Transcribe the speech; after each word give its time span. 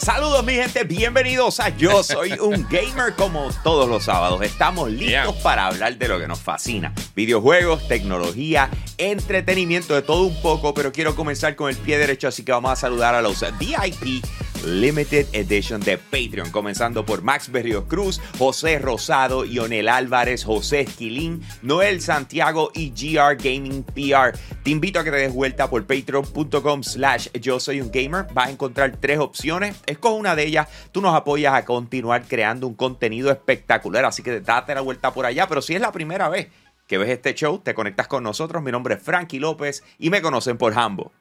Saludos 0.00 0.42
mi 0.44 0.54
gente, 0.54 0.84
bienvenidos 0.84 1.60
a 1.60 1.68
Yo 1.76 2.02
Soy 2.02 2.32
un 2.32 2.66
Gamer 2.70 3.14
como 3.16 3.50
todos 3.62 3.86
los 3.88 4.04
sábados. 4.04 4.40
Estamos 4.42 4.90
listos 4.90 5.10
Yeah. 5.10 5.42
para 5.42 5.66
hablar 5.66 5.96
de 5.98 6.08
lo 6.08 6.18
que 6.18 6.26
nos 6.26 6.38
fascina. 6.38 6.94
Videojuegos, 7.14 7.86
tecnología, 7.86 8.70
entretenimiento, 8.96 9.94
de 9.94 10.02
todo 10.02 10.22
un 10.22 10.40
poco, 10.40 10.72
pero 10.72 10.90
quiero 10.92 11.14
comenzar 11.14 11.54
con 11.56 11.68
el 11.68 11.76
pie 11.76 11.98
derecho, 11.98 12.28
así 12.28 12.44
que 12.44 12.52
vamos 12.52 12.70
a 12.70 12.76
saludar 12.76 13.14
a 13.14 13.20
los 13.20 13.44
VIP 13.58 14.24
Limited 14.64 15.26
Edition 15.32 15.80
de 15.80 15.98
Patreon, 15.98 16.50
comenzando 16.50 17.04
por 17.04 17.22
Max 17.22 17.50
Berrios 17.50 17.84
Cruz, 17.84 18.20
José 18.38 18.78
Rosado, 18.78 19.44
Ionel 19.44 19.88
Álvarez, 19.88 20.44
José 20.44 20.80
Esquilín, 20.80 21.42
Noel 21.62 22.00
Santiago 22.00 22.70
y 22.74 22.90
GR 22.90 23.36
Gaming 23.36 23.82
PR. 23.84 24.38
Te 24.62 24.70
invito 24.70 25.00
a 25.00 25.04
que 25.04 25.10
te 25.10 25.16
des 25.16 25.32
vuelta 25.32 25.68
por 25.68 25.86
patreon.com 25.86 26.82
slash 26.82 27.28
yo 27.40 27.60
soy 27.60 27.80
un 27.80 27.90
gamer. 27.90 28.26
Vas 28.32 28.48
a 28.48 28.50
encontrar 28.50 28.96
tres 28.98 29.18
opciones. 29.18 29.76
Escoge 29.86 30.16
una 30.16 30.36
de 30.36 30.44
ellas. 30.44 30.68
Tú 30.92 31.00
nos 31.00 31.14
apoyas 31.14 31.54
a 31.54 31.64
continuar 31.64 32.24
creando 32.26 32.66
un 32.66 32.74
contenido 32.74 33.30
espectacular, 33.30 34.04
así 34.04 34.22
que 34.22 34.40
date 34.40 34.74
la 34.74 34.80
vuelta 34.80 35.12
por 35.12 35.26
allá. 35.26 35.46
Pero 35.48 35.62
si 35.62 35.74
es 35.74 35.80
la 35.80 35.92
primera 35.92 36.28
vez 36.28 36.48
que 36.86 36.98
ves 36.98 37.10
este 37.10 37.34
show, 37.34 37.58
te 37.58 37.74
conectas 37.74 38.08
con 38.08 38.24
nosotros. 38.24 38.62
Mi 38.62 38.72
nombre 38.72 38.94
es 38.94 39.02
Frankie 39.02 39.38
López 39.38 39.84
y 39.98 40.10
me 40.10 40.22
conocen 40.22 40.58
por 40.58 40.76
Hambo. 40.76 41.12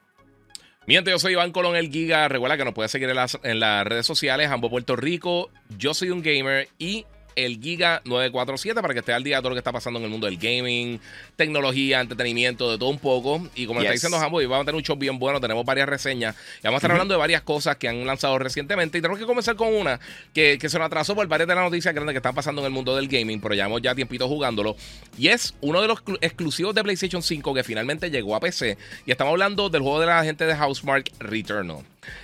Mi 0.89 0.95
gente, 0.95 1.11
yo 1.11 1.19
soy 1.19 1.33
Iván 1.33 1.51
Colón 1.51 1.75
el 1.75 1.91
Giga. 1.91 2.27
Recuerda 2.29 2.57
que 2.57 2.65
nos 2.65 2.73
puedes 2.73 2.89
seguir 2.89 3.07
en 3.09 3.15
las, 3.15 3.37
en 3.43 3.59
las 3.59 3.85
redes 3.85 4.07
sociales, 4.07 4.49
Ambo 4.49 4.71
Puerto 4.71 4.95
Rico, 4.95 5.51
Yo 5.77 5.93
Soy 5.93 6.09
un 6.09 6.23
Gamer 6.23 6.67
y 6.79 7.05
el 7.45 7.59
Giga 7.61 8.01
947 8.05 8.81
para 8.81 8.93
que 8.93 8.99
esté 9.01 9.13
al 9.13 9.23
día 9.23 9.37
de 9.37 9.41
todo 9.41 9.49
lo 9.49 9.55
que 9.55 9.59
está 9.59 9.71
pasando 9.71 9.99
en 9.99 10.05
el 10.05 10.11
mundo 10.11 10.27
del 10.27 10.37
gaming, 10.37 10.99
tecnología, 11.35 12.01
entretenimiento, 12.01 12.71
de 12.71 12.77
todo 12.77 12.89
un 12.89 12.99
poco. 12.99 13.47
Y 13.55 13.65
como 13.65 13.79
está 13.81 13.93
Yes. 13.93 14.01
diciendo 14.01 14.23
Hambo, 14.23 14.37
hoy 14.37 14.45
vamos 14.45 14.63
a 14.63 14.65
tener 14.65 14.75
un 14.77 14.83
show 14.83 14.95
bien 14.95 15.17
bueno, 15.19 15.39
tenemos 15.39 15.65
varias 15.65 15.87
reseñas 15.89 16.35
y 16.59 16.63
vamos 16.63 16.75
a 16.75 16.79
estar 16.79 16.91
hablando 16.91 17.13
de 17.13 17.17
varias 17.19 17.41
cosas 17.41 17.77
que 17.77 17.87
han 17.87 18.05
lanzado 18.05 18.37
recientemente. 18.39 18.97
Y 18.97 19.01
tenemos 19.01 19.19
que 19.19 19.25
comenzar 19.25 19.55
con 19.55 19.73
una 19.73 19.99
que, 20.33 20.57
que 20.59 20.69
se 20.69 20.77
nos 20.77 20.85
atrasó 20.87 21.15
por 21.15 21.27
varias 21.27 21.47
de 21.47 21.55
las 21.55 21.63
noticias 21.63 21.93
grandes 21.93 22.13
que 22.13 22.17
están 22.17 22.35
pasando 22.35 22.61
en 22.61 22.65
el 22.65 22.71
mundo 22.71 22.95
del 22.95 23.07
gaming, 23.07 23.39
pero 23.41 23.55
llevamos 23.55 23.81
ya 23.81 23.95
tiempito 23.95 24.27
jugándolo. 24.27 24.75
Y 25.17 25.29
es 25.29 25.53
uno 25.61 25.81
de 25.81 25.87
los 25.87 26.03
clu- 26.03 26.17
exclusivos 26.21 26.75
de 26.75 26.83
PlayStation 26.83 27.21
5 27.23 27.53
que 27.53 27.63
finalmente 27.63 28.09
llegó 28.11 28.35
a 28.35 28.39
PC. 28.39 28.77
Y 29.05 29.11
estamos 29.11 29.31
hablando 29.31 29.69
del 29.69 29.81
juego 29.81 29.99
de 29.99 30.05
la 30.07 30.23
gente 30.23 30.45
de 30.45 30.55
Housemark 30.55 31.09
Returnal. 31.19 31.77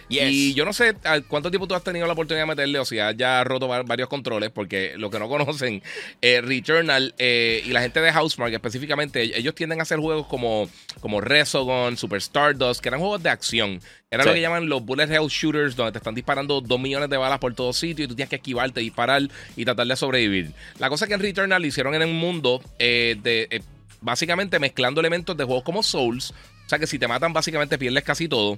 Yes. 0.09 0.23
Y 0.31 0.53
yo 0.53 0.65
no 0.65 0.73
sé 0.73 0.95
cuánto 1.27 1.49
tiempo 1.49 1.67
tú 1.67 1.75
has 1.75 1.83
tenido 1.83 2.05
la 2.07 2.13
oportunidad 2.13 2.43
de 2.43 2.47
meterle, 2.49 2.79
o 2.79 2.85
si 2.85 2.99
has 2.99 3.15
ya 3.17 3.43
roto 3.43 3.67
va- 3.67 3.83
varios 3.83 4.09
controles, 4.09 4.51
porque 4.51 4.93
los 4.97 5.09
que 5.11 5.19
no 5.19 5.27
conocen, 5.29 5.81
eh, 6.21 6.41
Returnal 6.41 7.13
eh, 7.17 7.61
y 7.65 7.69
la 7.69 7.81
gente 7.81 8.01
de 8.01 8.11
Housemark 8.11 8.53
específicamente, 8.53 9.21
ellos 9.37 9.55
tienden 9.55 9.79
a 9.79 9.83
hacer 9.83 9.99
juegos 9.99 10.27
como, 10.27 10.69
como 11.01 11.21
Resogun, 11.21 11.97
Super 11.97 12.17
Stardust, 12.19 12.81
que 12.81 12.89
eran 12.89 12.99
juegos 12.99 13.21
de 13.23 13.29
acción. 13.29 13.79
Era 14.11 14.23
Sí. 14.23 14.29
lo 14.29 14.35
que 14.35 14.41
llaman 14.41 14.69
los 14.69 14.83
bullet 14.85 15.09
hell 15.11 15.27
shooters, 15.27 15.75
donde 15.75 15.91
te 15.91 15.97
están 15.97 16.15
disparando 16.15 16.61
dos 16.61 16.79
millones 16.79 17.09
de 17.09 17.17
balas 17.17 17.39
por 17.39 17.53
todo 17.53 17.73
sitio 17.73 18.05
y 18.05 18.07
tú 18.07 18.15
tienes 18.15 18.29
que 18.29 18.37
esquivarte, 18.37 18.79
disparar 18.79 19.23
y 19.55 19.65
tratar 19.65 19.87
de 19.87 19.95
sobrevivir. 19.95 20.51
La 20.79 20.89
cosa 20.89 21.05
es 21.05 21.09
que 21.09 21.15
en 21.15 21.19
Returnal 21.21 21.61
lo 21.61 21.67
hicieron 21.67 21.93
en 21.95 22.03
un 22.03 22.15
mundo 22.15 22.61
eh, 22.79 23.17
de... 23.21 23.61
básicamente 24.01 24.59
mezclando 24.59 24.99
elementos 25.01 25.35
de 25.35 25.43
juegos 25.43 25.63
como 25.63 25.83
Souls. 25.83 26.31
O 26.65 26.69
sea 26.69 26.79
que 26.79 26.87
si 26.87 26.97
te 26.97 27.07
matan, 27.07 27.33
básicamente 27.33 27.77
pierdes 27.77 28.03
casi 28.03 28.27
todo. 28.27 28.57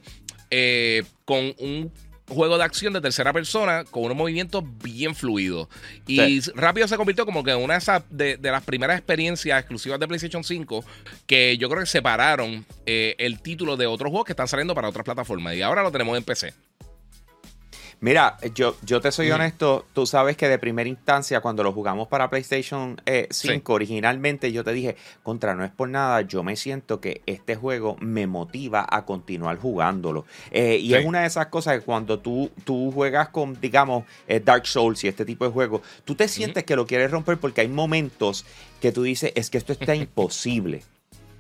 Eh, 0.51 1.03
con 1.25 1.53
un 1.59 1.91
juego 2.29 2.57
de 2.57 2.63
acción 2.65 2.91
de 2.91 2.99
tercera 2.99 3.31
persona 3.31 3.85
con 3.85 4.03
unos 4.03 4.17
movimientos 4.17 4.61
bien 4.83 5.15
fluidos. 5.15 5.69
Y 6.05 6.41
Sí. 6.41 6.51
rápido 6.55 6.85
se 6.87 6.97
convirtió 6.97 7.25
como 7.25 7.41
que 7.43 7.51
en 7.51 7.57
una 7.59 7.79
de, 8.09 8.35
de 8.35 8.51
las 8.51 8.63
primeras 8.63 8.97
experiencias 8.97 9.57
exclusivas 9.59 9.97
de 9.99 10.07
PlayStation 10.07 10.43
5 10.43 10.83
que 11.25 11.57
yo 11.57 11.69
creo 11.69 11.81
que 11.81 11.87
separaron 11.87 12.65
eh, 12.85 13.15
el 13.17 13.39
título 13.41 13.77
de 13.77 13.87
otros 13.87 14.09
juegos 14.09 14.25
que 14.25 14.33
están 14.33 14.47
saliendo 14.49 14.75
para 14.75 14.89
otras 14.89 15.05
plataformas. 15.05 15.55
Y 15.55 15.61
ahora 15.61 15.83
lo 15.83 15.91
tenemos 15.91 16.17
en 16.17 16.23
PC. 16.25 16.53
Mira, 17.99 18.37
yo, 18.53 18.75
yo 18.83 19.01
te 19.01 19.11
soy 19.11 19.29
Mm. 19.29 19.33
honesto, 19.33 19.87
tú 19.93 20.05
sabes 20.05 20.37
que 20.37 20.47
de 20.47 20.59
primera 20.59 20.87
instancia, 20.87 21.41
cuando 21.41 21.63
lo 21.63 21.73
jugamos 21.73 22.07
para 22.07 22.29
PlayStation 22.29 23.01
eh, 23.07 23.27
5, 23.31 23.73
originalmente 23.73 24.51
yo 24.51 24.63
te 24.63 24.71
dije, 24.71 24.95
contra, 25.23 25.55
no 25.55 25.65
es 25.65 25.71
por 25.71 25.89
nada, 25.89 26.21
yo 26.21 26.43
me 26.43 26.55
siento 26.55 27.01
que 27.01 27.21
este 27.25 27.55
juego 27.55 27.97
me 27.99 28.27
motiva 28.27 28.85
a 28.87 29.03
continuar 29.03 29.57
jugándolo. 29.57 30.25
Eh, 30.51 30.77
y 30.79 30.89
Sí. 30.89 30.93
es 30.93 31.05
una 31.05 31.21
de 31.21 31.27
esas 31.27 31.47
cosas 31.47 31.79
que 31.79 31.85
cuando 31.85 32.19
tú, 32.19 32.51
tú 32.65 32.91
juegas 32.91 33.29
con, 33.29 33.59
digamos, 33.59 34.03
eh, 34.27 34.39
Dark 34.45 34.67
Souls 34.67 35.03
y 35.03 35.07
este 35.07 35.25
tipo 35.25 35.45
de 35.45 35.51
juegos, 35.51 35.81
tú 36.05 36.13
te 36.13 36.27
sientes 36.27 36.65
que 36.65 36.75
lo 36.75 36.85
quieres 36.85 37.09
romper 37.09 37.39
porque 37.39 37.61
hay 37.61 37.67
momentos 37.67 38.45
que 38.79 38.91
tú 38.91 39.01
dices, 39.01 39.31
es 39.33 39.49
que 39.49 39.57
esto 39.57 39.73
está 39.73 39.95
imposible. 39.95 40.83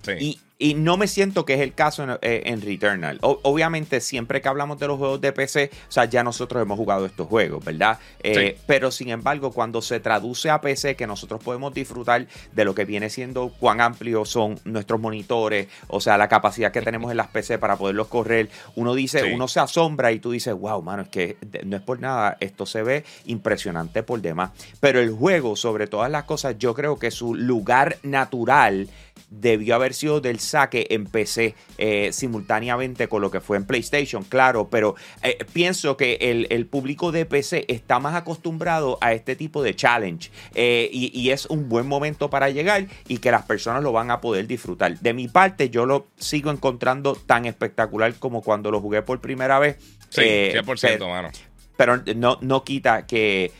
Sí. 0.01 0.11
Y, 0.19 0.39
y 0.59 0.73
no 0.73 0.97
me 0.97 1.07
siento 1.07 1.45
que 1.45 1.53
es 1.53 1.61
el 1.61 1.73
caso 1.73 2.03
en, 2.03 2.11
eh, 2.21 2.43
en 2.45 2.61
Returnal. 2.61 3.19
O- 3.21 3.39
obviamente, 3.43 4.01
siempre 4.01 4.41
que 4.41 4.47
hablamos 4.49 4.79
de 4.79 4.87
los 4.87 4.97
juegos 4.97 5.21
de 5.21 5.31
PC, 5.31 5.69
o 5.87 5.91
sea, 5.91 6.05
ya 6.05 6.23
nosotros 6.23 6.61
hemos 6.61 6.77
jugado 6.77 7.05
estos 7.05 7.27
juegos, 7.27 7.63
¿verdad? 7.63 7.99
Eh, 8.23 8.55
Sí. 8.57 8.61
Pero 8.65 8.89
sin 8.91 9.09
embargo, 9.09 9.51
cuando 9.51 9.81
se 9.81 9.99
traduce 9.99 10.49
a 10.49 10.59
PC, 10.61 10.95
que 10.95 11.05
nosotros 11.07 11.43
podemos 11.43 11.73
disfrutar 11.73 12.25
de 12.53 12.65
lo 12.65 12.73
que 12.73 12.85
viene 12.85 13.09
siendo 13.09 13.49
cuán 13.59 13.81
amplios 13.81 14.29
son 14.29 14.59
nuestros 14.65 14.99
monitores, 14.99 15.67
o 15.87 16.01
sea, 16.01 16.17
la 16.17 16.27
capacidad 16.27 16.71
que 16.71 16.81
tenemos 16.81 17.11
en 17.11 17.17
las 17.17 17.27
PC 17.27 17.57
para 17.59 17.75
poderlos 17.77 18.07
correr, 18.07 18.49
uno 18.75 18.93
dice, 18.95 19.21
Sí. 19.21 19.31
uno 19.33 19.47
se 19.47 19.59
asombra 19.59 20.11
y 20.11 20.19
tú 20.19 20.31
dices, 20.31 20.53
wow, 20.53 20.81
mano, 20.81 21.03
es 21.03 21.09
que 21.09 21.37
no 21.65 21.75
es 21.77 21.81
por 21.83 21.99
nada, 21.99 22.37
esto 22.39 22.65
se 22.65 22.81
ve 22.83 23.03
impresionante 23.25 24.01
por 24.03 24.21
demás. 24.21 24.51
Pero 24.79 24.99
el 24.99 25.11
juego, 25.11 25.55
sobre 25.55 25.87
todas 25.87 26.09
las 26.09 26.23
cosas, 26.23 26.55
yo 26.57 26.73
creo 26.73 26.97
que 26.97 27.11
su 27.11 27.35
lugar 27.35 27.97
natural 28.03 28.89
debió 29.29 29.75
haber 29.75 29.93
sido 29.93 30.21
del 30.21 30.39
saque 30.39 30.87
en 30.89 31.05
PC 31.05 31.53
eh, 31.77 32.11
simultáneamente 32.13 33.07
con 33.09 33.21
lo 33.21 33.29
que 33.29 33.41
fue 33.41 33.57
en 33.57 33.65
PlayStation, 33.65 34.23
claro, 34.23 34.69
pero 34.69 34.95
eh, 35.21 35.37
pienso 35.53 35.97
que 35.97 36.17
el, 36.21 36.47
el 36.49 36.65
público 36.65 37.11
de 37.11 37.25
PC 37.25 37.65
está 37.67 37.99
más 37.99 38.15
acostumbrado 38.15 38.97
a 39.01 39.13
este 39.13 39.35
tipo 39.35 39.61
de 39.63 39.75
challenge 39.75 40.31
eh, 40.55 40.89
y, 40.91 41.11
y 41.19 41.31
es 41.31 41.45
un 41.47 41.67
buen 41.67 41.87
momento 41.87 42.29
para 42.29 42.49
llegar 42.49 42.85
y 43.07 43.17
que 43.17 43.31
las 43.31 43.43
personas 43.43 43.83
lo 43.83 43.91
van 43.91 44.11
a 44.11 44.21
poder 44.21 44.47
disfrutar. 44.47 44.97
De 44.99 45.13
mi 45.13 45.27
parte, 45.27 45.69
yo 45.69 45.85
lo 45.85 46.07
sigo 46.17 46.49
encontrando 46.51 47.13
tan 47.15 47.45
espectacular 47.45 48.13
como 48.15 48.41
cuando 48.41 48.71
lo 48.71 48.79
jugué 48.79 49.01
por 49.01 49.19
primera 49.19 49.59
vez. 49.59 49.77
Sí, 50.09 50.21
Eh, 50.23 50.51
100%, 50.63 50.79
pero- 50.93 51.07
mano. 51.09 51.29
pero 51.75 51.97
no, 52.15 52.37
no 52.41 52.63
quita 52.63 53.05
que 53.05 53.51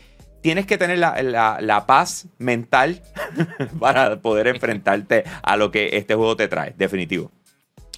tienes 0.47 0.65
que 0.65 0.77
tener 0.77 0.97
la, 0.97 1.21
la- 1.61 1.85
paz 1.85 2.27
mental 2.37 3.01
para 3.81 4.21
poder 4.21 4.47
enfrentarte 4.47 5.25
a 5.43 5.57
lo 5.57 5.71
que 5.71 5.89
este 5.97 6.15
juego 6.15 6.37
te 6.37 6.47
trae, 6.47 6.73
definitivo. 6.77 7.33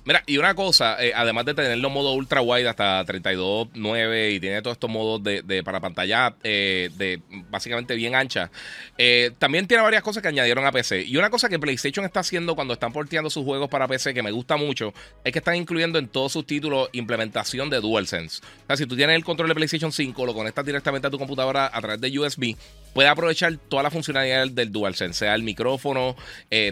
Mira, 0.05 0.23
y 0.25 0.37
una 0.37 0.55
cosa, 0.55 1.03
eh, 1.03 1.11
además 1.13 1.45
de 1.45 1.53
tener 1.53 1.77
los 1.77 1.91
modos 1.91 2.15
ultra 2.15 2.41
wide 2.41 2.67
hasta 2.67 3.05
32.9 3.05 4.33
y 4.33 4.39
tiene 4.39 4.61
todos 4.61 4.75
estos 4.75 4.89
modos 4.89 5.21
de, 5.23 5.61
para 5.63 5.79
pantalla 5.81 6.35
eh, 6.43 6.89
de 6.95 7.21
básicamente 7.49 7.95
bien 7.95 8.15
ancha, 8.15 8.49
eh, 8.97 9.31
también 9.37 9.67
tiene 9.67 9.83
varias 9.83 10.01
cosas 10.01 10.23
que 10.23 10.29
añadieron 10.29 10.65
a 10.65 10.71
PC. 10.71 11.03
Y 11.03 11.17
una 11.17 11.29
cosa 11.29 11.49
que 11.49 11.59
PlayStation 11.59 12.05
está 12.05 12.21
haciendo 12.21 12.55
cuando 12.55 12.73
están 12.73 12.93
porteando 12.93 13.29
sus 13.29 13.43
juegos 13.43 13.69
para 13.69 13.87
PC 13.87 14.13
que 14.13 14.23
me 14.23 14.31
gusta 14.31 14.55
mucho 14.55 14.93
es 15.23 15.33
que 15.33 15.39
están 15.39 15.55
incluyendo 15.55 15.99
en 15.99 16.07
todos 16.07 16.31
sus 16.31 16.45
títulos 16.45 16.89
implementación 16.93 17.69
de 17.69 17.81
DualSense. 17.81 18.41
O 18.41 18.67
sea, 18.67 18.77
si 18.77 18.85
tú 18.85 18.95
tienes 18.95 19.15
el 19.15 19.25
control 19.25 19.49
de 19.49 19.55
PlayStation 19.55 19.91
5, 19.91 20.25
lo 20.25 20.33
conectas 20.33 20.65
directamente 20.65 21.07
a 21.07 21.11
tu 21.11 21.17
computadora 21.17 21.69
a 21.71 21.81
través 21.81 21.99
de 21.99 22.17
USB, 22.17 22.55
puedes 22.93 23.11
aprovechar 23.11 23.57
toda 23.67 23.83
la 23.83 23.91
funcionalidad 23.91 24.47
del, 24.47 24.71
DualSense, 24.71 25.19
sea 25.19 25.35
el 25.35 25.43
micrófono, 25.43 26.15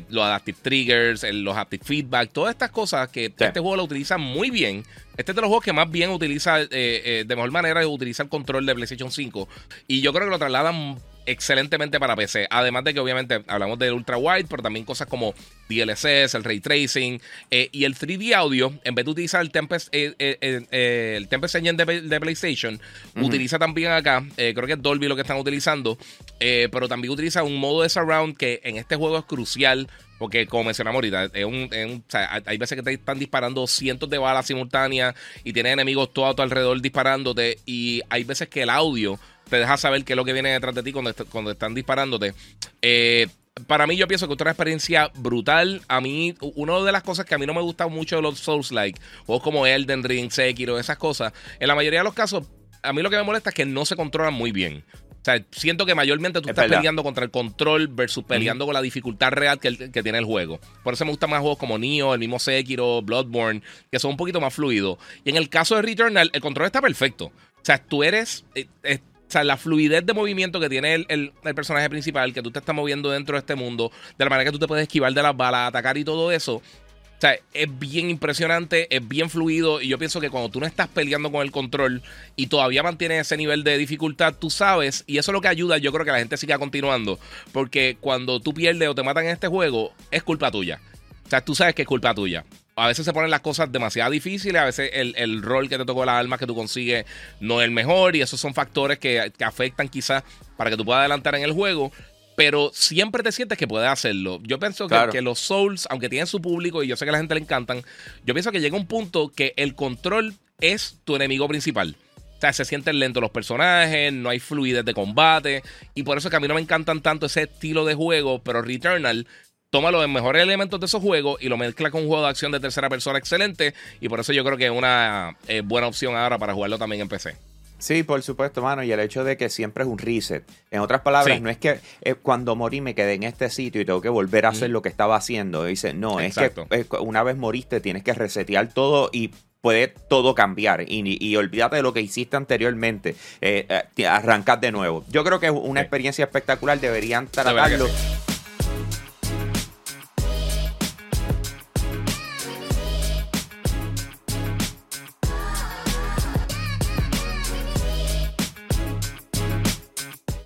los 0.10 0.24
adaptive 0.24 0.58
triggers, 0.62 1.24
los 1.24 1.58
haptic 1.58 1.84
feedback, 1.84 2.32
todas 2.32 2.52
estas 2.52 2.72
cosas 2.72 3.10
que 3.10 3.17
Sí. 3.26 3.34
este 3.44 3.60
juego 3.60 3.76
lo 3.76 3.84
utiliza 3.84 4.18
muy 4.18 4.50
bien. 4.50 4.84
Este 5.18 5.32
es 5.32 5.36
de 5.36 5.42
los 5.42 5.48
juegos 5.50 5.66
que 5.66 5.74
más 5.74 5.90
bien 5.90 6.12
utiliza, 6.12 6.62
eh, 6.62 6.68
eh, 6.72 7.24
de 7.28 7.36
mejor 7.36 7.52
manera, 7.52 7.86
utiliza 7.88 8.24
el 8.24 8.30
control 8.30 8.66
de 8.66 8.76
PlayStation 8.76 9.12
5. 9.12 9.48
Y 9.88 10.02
yo 10.02 10.14
creo 10.14 10.26
que 10.26 10.32
lo 10.32 10.40
trasladan 10.40 10.98
excelentemente 11.28 12.00
para 12.00 12.16
PC. 12.16 12.48
Además 12.50 12.84
de 12.84 12.94
que 12.94 13.00
obviamente 13.00 13.44
hablamos 13.48 13.78
del 13.78 13.94
ultra 13.94 14.18
wide, 14.18 14.46
pero 14.50 14.64
también 14.64 14.86
cosas 14.86 15.08
como 15.08 15.36
DLSS, 15.70 16.34
el 16.36 16.44
ray 16.44 16.60
tracing 16.60 17.22
eh, 17.52 17.70
y 17.72 17.84
el 17.84 17.96
3D 17.96 18.34
audio. 18.34 18.74
En 18.84 18.96
vez 18.96 19.06
de 19.06 19.12
utilizar 19.12 19.42
el 19.42 19.52
Tempest, 19.52 19.90
eh, 19.92 20.16
eh, 20.20 21.14
el 21.18 21.28
Tempest 21.28 21.56
Engine 21.56 21.74
de, 21.84 22.02
de 22.02 22.20
PlayStation, 22.20 22.80
utiliza 23.22 23.60
también 23.60 23.92
acá, 23.92 24.26
creo 24.36 24.66
que 24.66 24.74
es 24.74 24.82
Dolby 24.82 25.08
lo 25.08 25.16
que 25.16 25.22
están 25.22 25.38
utilizando, 25.38 25.98
pero 26.40 26.88
también 26.88 27.12
utiliza 27.14 27.44
un 27.44 27.58
modo 27.58 27.84
de 27.84 27.90
surround 27.90 28.36
que 28.38 28.62
en 28.64 28.78
este 28.78 28.96
juego 28.96 29.18
es 29.20 29.26
crucial. 29.26 29.88
Porque 30.20 30.48
como 30.48 30.64
mencionamos 30.64 30.96
ahorita, 30.98 31.26
es 31.26 31.46
un, 31.46 31.70
es 31.72 31.86
un- 31.86 31.98
o 32.08 32.12
sea, 32.12 32.34
hay- 32.34 32.42
hay 32.48 32.58
veces 32.58 32.76
que 32.76 32.82
te 32.82 32.92
están 32.92 33.20
disparando 33.20 33.68
cientos 33.68 34.10
de 34.10 34.18
balas 34.18 34.48
simultáneas 34.48 35.14
y 35.44 35.54
tienes 35.54 35.74
enemigos 35.74 36.12
todo 36.12 36.26
a 36.26 36.36
tu 36.36 36.42
alrededor 36.42 36.82
disparándote 36.82 37.60
y 37.68 38.02
hay 38.10 38.24
veces 38.24 38.48
que 38.48 38.64
el 38.64 38.72
audio 38.72 39.20
te 39.50 39.58
deja 39.58 39.78
saber 39.78 40.04
qué 40.04 40.14
es 40.14 40.18
lo 40.18 40.26
que 40.26 40.34
viene 40.34 40.52
detrás 40.52 40.76
de 40.76 40.84
ti 40.84 40.92
cuando, 40.92 41.10
est- 41.10 41.30
cuando 41.30 41.52
están 41.52 41.74
disparándote. 41.74 42.34
Eh, 42.82 43.28
para 43.66 43.88
mí 43.88 43.96
yo 43.96 44.08
pienso 44.08 44.28
que 44.28 44.34
es 44.34 44.42
una 44.42 44.52
experiencia 44.52 45.12
brutal. 45.16 45.82
A 45.88 46.02
mí, 46.02 46.36
una 46.56 46.80
de 46.80 46.92
las 46.92 47.04
cosas 47.04 47.26
que 47.26 47.36
a 47.36 47.38
mí 47.38 47.46
no 47.46 47.54
me 47.54 47.62
gusta 47.62 47.88
mucho 47.88 48.18
de 48.18 48.22
los 48.22 48.40
Souls-like, 48.40 49.00
juegos 49.26 49.44
como 49.44 49.66
Elden 49.66 50.04
Ring, 50.04 50.32
Sekiro, 50.32 50.78
esas 50.78 50.98
cosas, 50.98 51.34
en 51.60 51.68
la 51.68 51.76
mayoría 51.76 52.02
de 52.02 52.06
los 52.06 52.14
casos, 52.14 52.46
a 52.84 52.94
mí 52.94 53.02
lo 53.02 53.10
que 53.10 53.18
me 53.18 53.24
molesta 53.24 53.50
es 53.50 53.56
que 53.56 53.66
no 53.66 53.86
se 53.86 53.96
controlan 53.96 54.34
muy 54.34 54.52
bien. 54.52 54.84
O 55.10 55.30
sea, 55.30 55.44
siento 55.52 55.86
que 55.86 55.94
mayormente 55.94 56.40
tú 56.40 56.48
estás 56.48 56.70
peleando 56.70 57.04
contra 57.04 57.26
el 57.26 57.32
control 57.32 57.90
versus 57.90 58.24
peleando 58.24 58.64
con 58.66 58.74
la 58.74 58.82
dificultad 58.82 59.32
real 59.32 59.60
que, 59.60 59.92
que, 59.92 60.02
tiene 60.04 60.20
el 60.20 60.24
juego. 60.24 60.62
Por 60.84 60.94
eso 60.94 61.04
me 61.04 61.12
gustan 61.12 61.30
más 61.30 61.42
juegos 61.42 61.58
como 61.58 61.78
Nioh, 61.78 62.14
el 62.14 62.20
mismo 62.20 62.40
Sekiro, 62.40 63.02
Bloodborne, 63.02 63.62
que 63.92 64.00
son 64.00 64.12
un 64.12 64.18
poquito 64.18 64.40
más 64.40 64.54
fluidos. 64.54 65.00
Y 65.26 65.32
en 65.32 65.36
el 65.36 65.50
caso 65.50 65.76
de 65.76 65.82
Returnal, 65.82 66.30
el 66.32 66.40
control 66.40 66.68
está 66.68 66.80
perfecto. 66.80 67.26
O 67.26 67.62
sea, 67.64 67.78
tú 67.78 68.04
eres... 68.04 68.46
Eh, 68.56 68.68
eh, 68.84 69.00
o 69.28 69.32
sea, 69.32 69.44
la 69.44 69.58
fluidez 69.58 70.06
de 70.06 70.14
movimiento 70.14 70.60
que 70.60 70.70
tiene 70.70 71.06
el, 71.08 71.34
personaje 71.54 71.90
principal, 71.90 72.34
que 72.34 72.42
tú 72.42 72.50
te 72.50 72.60
estás 72.60 72.74
moviendo 72.74 73.12
dentro 73.12 73.36
de 73.36 73.40
este 73.40 73.56
mundo, 73.56 73.92
de 74.18 74.24
la 74.24 74.30
manera 74.30 74.50
que 74.50 74.54
tú 74.54 74.60
te 74.60 74.68
puedes 74.68 74.84
esquivar 74.84 75.14
de 75.14 75.22
las 75.22 75.36
balas, 75.36 75.68
atacar 75.68 75.98
y 75.98 76.06
todo 76.06 76.32
eso. 76.32 76.56
O 76.56 77.20
sea, 77.20 77.36
es 77.54 77.80
bien 77.80 78.10
impresionante, 78.10 78.96
es 78.96 79.06
bien 79.06 79.30
fluido 79.30 79.82
y 79.82 79.88
yo 79.88 79.98
pienso 79.98 80.22
que 80.22 80.30
cuando 80.30 80.50
tú 80.50 80.60
no 80.60 80.68
estás 80.68 80.88
peleando 80.88 81.32
con 81.32 81.42
el 81.42 81.52
control 81.52 82.04
y 82.36 82.48
todavía 82.48 82.84
mantienes 82.84 83.22
ese 83.22 83.36
nivel 83.36 83.64
de 83.64 83.78
dificultad, 83.78 84.36
tú 84.36 84.50
sabes, 84.50 85.04
y 85.08 85.18
eso 85.18 85.32
es 85.32 85.34
lo 85.34 85.42
que 85.42 85.48
ayuda, 85.48 85.78
yo 85.78 85.92
creo 85.92 86.06
que 86.06 86.12
la 86.12 86.20
gente 86.20 86.38
siga 86.38 86.60
continuando, 86.60 87.20
porque 87.52 87.98
cuando 88.00 88.40
tú 88.40 88.54
pierdes 88.54 88.88
o 88.88 88.96
te 88.96 89.04
matan 89.04 89.26
en 89.26 89.32
este 89.32 89.48
juego, 89.48 89.94
es 90.12 90.24
culpa 90.24 90.52
tuya. 90.52 90.80
O 91.26 91.30
sea, 91.30 91.42
tú 91.42 91.56
sabes 91.56 91.74
que 91.76 91.82
es 91.82 91.88
culpa 91.88 92.14
tuya 92.14 92.46
a 92.78 92.88
veces 92.88 93.06
se 93.06 93.12
ponen 93.12 93.32
las 93.32 93.42
cosas 93.42 93.72
demasiado 93.72 94.12
difíciles, 94.12 94.62
a 94.62 94.66
veces 94.66 94.92
el, 94.94 95.42
rol 95.42 95.68
que 95.68 95.80
te 95.80 95.86
tocó 95.86 96.06
las 96.06 96.14
armas 96.14 96.38
que 96.38 96.46
tú 96.46 96.54
consigues 96.54 97.06
no 97.40 97.60
es 97.60 97.66
el 97.66 97.72
mejor 97.72 98.16
y 98.16 98.22
esos 98.22 98.40
son 98.40 98.54
factores 98.54 99.00
que, 99.00 99.32
afectan 99.44 99.90
quizás 99.90 100.24
para 100.56 100.70
que 100.70 100.78
tú 100.78 100.86
puedas 100.86 101.00
adelantar 101.00 101.34
en 101.36 101.44
el 101.44 101.54
juego. 101.54 101.92
Pero 102.36 102.70
siempre 102.72 103.24
te 103.24 103.32
sientes 103.32 103.58
que 103.58 103.68
puedes 103.68 103.90
hacerlo. 103.90 104.40
Yo 104.44 104.60
pienso 104.60 104.88
que, 104.88 105.24
los 105.24 105.40
Souls, 105.40 105.88
aunque 105.90 106.08
tienen 106.08 106.28
su 106.28 106.40
público 106.40 106.84
y 106.84 106.88
yo 106.88 106.96
sé 106.96 107.06
que 107.06 107.10
a 107.10 107.14
la 107.14 107.18
gente 107.18 107.34
le 107.34 107.42
encantan, 107.42 107.84
yo 108.24 108.36
pienso 108.36 108.52
que 108.52 108.62
llega 108.62 108.78
un 108.78 108.86
punto 108.86 109.30
que 109.30 109.54
el 109.58 109.74
control 109.74 110.36
es 110.62 111.00
tu 111.04 111.16
enemigo 111.16 111.48
principal. 111.48 111.96
O 112.38 112.40
sea, 112.40 112.54
se 112.54 112.64
sienten 112.64 113.00
lentos 113.00 113.22
los 113.22 113.32
personajes, 113.32 114.14
no 114.14 114.30
hay 114.30 114.40
fluidez 114.40 114.86
de 114.86 114.94
combate. 114.94 115.64
Y 115.96 116.04
por 116.04 116.20
eso 116.20 116.30
que 116.30 116.36
a 116.36 116.40
mí 116.40 116.48
no 116.48 116.54
me 116.54 116.62
encantan 116.62 117.02
tanto 117.02 117.26
ese 117.26 117.44
estilo 117.44 117.86
de 117.86 117.96
juego. 117.96 118.44
Pero 118.44 118.62
Returnal 118.62 119.26
toma 119.70 119.92
los 119.92 120.08
mejores 120.08 120.44
elementos 120.44 120.80
de 120.80 120.86
esos 120.86 121.02
juegos 121.02 121.42
y 121.42 121.50
lo 121.50 121.58
mezcla 121.58 121.92
con 121.92 122.02
un 122.02 122.08
juego 122.08 122.24
de 122.24 122.30
acción 122.30 122.52
de 122.52 122.60
tercera 122.60 122.90
persona 122.90 123.18
excelente. 123.18 123.74
Y 124.00 124.10
por 124.10 124.20
eso 124.20 124.34
yo 124.34 124.44
creo 124.44 124.58
que 124.58 124.66
es 124.66 124.72
una 124.72 125.38
eh, 125.48 125.62
buena 125.64 125.88
opción 125.88 126.16
ahora 126.16 126.38
para 126.38 126.54
jugarlo 126.54 126.78
también 126.78 127.02
en 127.02 127.10
PC. 127.10 127.36
Sí, 127.80 128.02
por 128.02 128.24
supuesto, 128.24 128.62
mano. 128.62 128.84
Y 128.84 128.92
el 128.92 129.00
hecho 129.00 129.24
de 129.24 129.38
que 129.38 129.50
siempre 129.50 129.84
es 129.84 129.90
un 129.90 130.00
reset. 130.00 130.44
En 130.72 130.80
otras 130.80 131.02
palabras, 131.02 131.42
no 131.42 131.50
es 131.50 131.58
que 131.58 131.80
eh, 132.02 132.16
cuando 132.16 132.56
morí 132.56 132.82
me 132.82 132.96
quedé 132.96 133.14
en 133.14 133.24
este 133.24 133.50
sitio 133.50 133.82
y 133.82 133.86
tengo 133.86 134.02
que 134.02 134.10
volver 134.10 134.48
a 134.48 134.50
hacer 134.50 134.72
lo 134.72 134.82
que 134.82 134.90
estaba 134.90 135.16
haciendo. 135.16 135.64
Dice, 135.64 135.94
no, 135.94 136.20
es 136.20 136.36
que 136.36 136.52
una 137.00 137.22
vez 137.24 137.38
moriste 137.38 137.80
tienes 137.80 138.04
que 138.04 138.14
resetear 138.14 138.74
todo 138.74 139.10
y 139.14 139.32
puede 139.62 139.88
todo 139.88 140.34
cambiar 140.34 140.86
y, 140.88 141.36
olvídate 141.36 141.78
de 141.78 141.82
lo 141.82 141.94
que 141.94 142.00
hiciste 142.00 142.38
anteriormente, 142.38 143.16
eh, 143.42 143.68
eh 143.98 144.08
arrancar 144.08 144.60
de 144.60 144.72
nuevo. 144.72 145.04
Yo 145.10 145.24
creo 145.24 145.40
que 145.40 145.48
es 145.48 145.52
una 145.52 145.82
experiencia 145.82 146.26
espectacular, 146.26 146.80
deberían 146.80 147.28
tratarlo 147.28 147.88